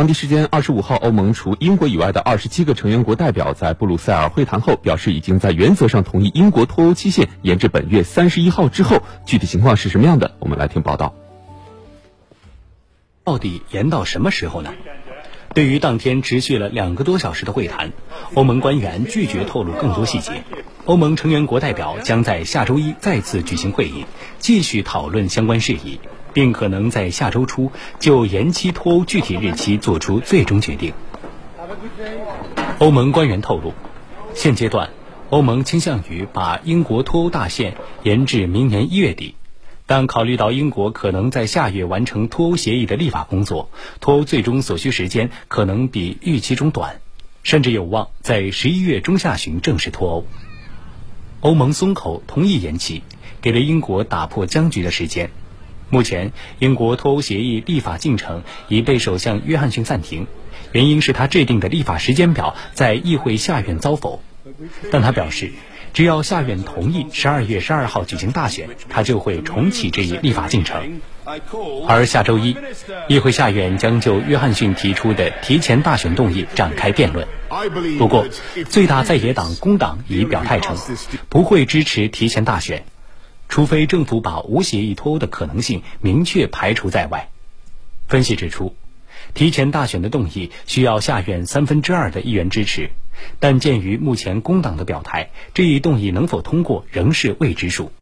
[0.00, 9.02] 当地时间二十五号，欧盟除英国以外的二十七个成员国代表在布鲁塞尔会谈后表示，已经在原则上同意英国脱欧期限延至本月三十一号之后。
[9.26, 10.36] 具体情况是什么样的？
[10.38, 11.14] 我们来听报道。
[13.24, 14.72] 到底延到什么时候呢？
[15.52, 17.92] 对于当天持续了两个多小时的会谈，
[18.32, 20.42] 欧盟官员拒绝透露更多细节。
[20.86, 24.06] 欧盟成员国代表将在下周一再次举行会议，
[24.38, 26.00] 继续讨论相关事宜。
[26.32, 30.92] 并可能在下周初就延期脱欧具体日期作出最终决定。
[32.78, 33.72] 欧盟官员透露，
[34.34, 34.90] 现阶段
[35.28, 39.34] 欧盟倾向于把英国脱欧大限延至明年一月底，
[39.86, 43.70] 但考虑到英国可能在下月完成脱欧协议的立法工作，
[44.00, 47.00] 脱欧最终所需时间可能比预期中短，
[47.42, 50.24] 甚至有望在十一月中下旬正式脱欧。
[51.40, 53.02] 欧盟松口同意延期，
[53.40, 55.30] 给了英国打破僵局的时间。
[55.90, 60.28] 目前，英国脱欧协议立法进程已被首相约翰逊暂停，
[60.70, 64.22] 原因是他制定的立法时间表在议会下院遭否。
[64.90, 65.50] 但他表示，
[65.92, 71.00] 只要下院同意十二月十二号举行大选，他就会重启这一立法进程。
[71.86, 72.56] 而下周一，
[73.08, 77.26] 议会下院将就约翰逊提出的提前大选动议展开辩论。
[77.98, 78.26] 不过，
[78.68, 80.76] 最大在野党工党已表态称，
[81.28, 82.84] 不会支持提前大选。
[83.50, 87.28] 除非政府把无协议脱欧的可能性明确排除在外。
[88.06, 88.74] 分析指出，
[89.34, 92.90] 提前大选的动议需要下院三分之二的议员支持，
[93.40, 97.92] 但鉴于目前工党的表态，这一动议能否通过仍是未知数。